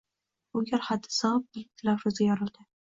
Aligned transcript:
Bir 0.57 0.65
gal 0.71 0.81
haddi 0.87 1.13
sig`ib, 1.19 1.47
Dilafruzga 1.63 2.31
yorildi 2.33 2.71